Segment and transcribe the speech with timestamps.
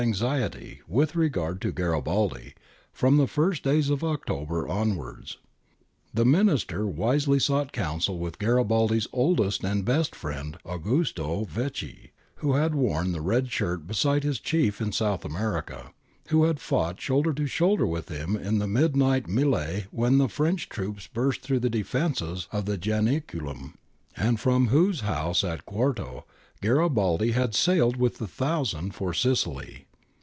[0.01, 0.51] He regretted
[1.61, 2.55] 262 GARIBALDI
[3.03, 4.19] AND THE MAKING OF ITALY
[8.39, 14.39] Garibaldi's oldest and best friend, Augusto Vecchi, who had worn the red shirt beside his
[14.39, 15.93] chief in South America,
[16.29, 20.67] who had fought shoulder to shoulder with him in the midnight niiUe when the French
[20.67, 23.75] troops burst through the defences of the Janiculum,
[24.17, 26.25] and from whose house at Quarto,
[26.59, 29.85] Garibaldi had sailed with the Thousand for Sicily.